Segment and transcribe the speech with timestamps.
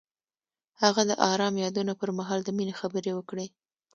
[0.81, 3.45] هغه د آرام یادونه پر مهال د مینې خبرې وکړې.